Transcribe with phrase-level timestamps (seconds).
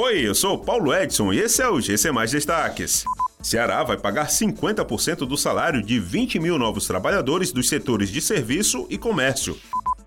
[0.00, 3.04] Oi, eu sou Paulo Edson e esse é o GC Mais Destaques.
[3.42, 8.86] Ceará vai pagar 50% do salário de 20 mil novos trabalhadores dos setores de serviço
[8.88, 9.58] e comércio.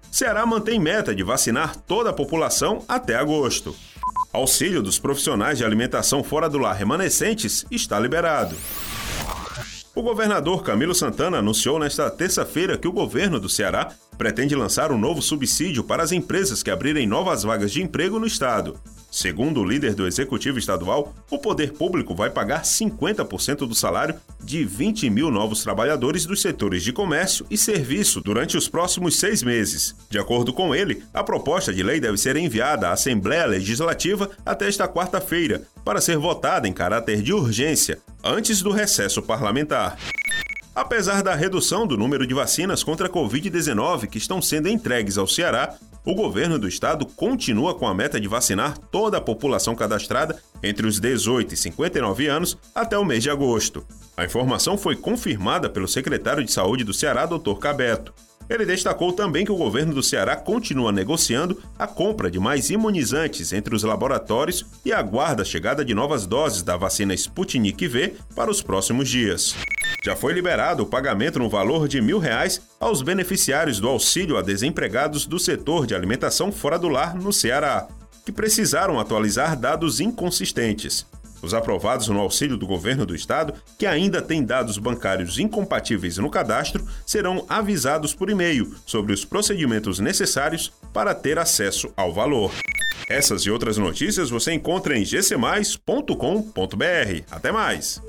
[0.10, 3.76] Ceará mantém meta de vacinar toda a população até agosto.
[4.32, 8.55] Auxílio dos profissionais de alimentação fora do lar remanescentes está liberado.
[9.94, 14.97] O governador Camilo Santana anunciou nesta terça-feira que o governo do Ceará pretende lançar um
[14.97, 18.80] novo subsídio para as empresas que abrirem novas vagas de emprego no estado.
[19.12, 24.64] Segundo o líder do executivo estadual, o poder público vai pagar 50% do salário de
[24.64, 29.94] 20 mil novos trabalhadores dos setores de comércio e serviço durante os próximos seis meses.
[30.10, 34.70] De acordo com ele, a proposta de lei deve ser enviada à Assembleia Legislativa até
[34.70, 39.98] esta quarta-feira, para ser votada em caráter de urgência, antes do recesso parlamentar.
[40.74, 45.28] Apesar da redução do número de vacinas contra a Covid-19 que estão sendo entregues ao
[45.28, 45.76] Ceará,
[46.06, 50.88] o governo do estado continua com a meta de vacinar toda a população cadastrada entre
[50.88, 53.86] os 18 e 59 anos até o mês de agosto.
[54.16, 57.56] A informação foi confirmada pelo secretário de Saúde do Ceará, Dr.
[57.60, 58.13] Cabeto.
[58.50, 63.52] Ele destacou também que o governo do Ceará continua negociando a compra de mais imunizantes
[63.52, 68.50] entre os laboratórios e aguarda a chegada de novas doses da vacina Sputnik V para
[68.50, 69.56] os próximos dias.
[70.03, 74.41] Já foi liberado o pagamento no valor de mil reais aos beneficiários do auxílio a
[74.41, 77.88] desempregados do setor de alimentação fora do lar no Ceará,
[78.25, 81.05] que precisaram atualizar dados inconsistentes.
[81.39, 86.29] Os aprovados no auxílio do governo do estado, que ainda têm dados bancários incompatíveis no
[86.29, 92.52] cadastro, serão avisados por e-mail sobre os procedimentos necessários para ter acesso ao valor.
[93.07, 96.16] Essas e outras notícias você encontra em gcmais.com.br.
[97.29, 98.02] Até mais!